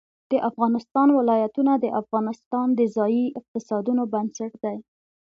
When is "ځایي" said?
2.95-3.25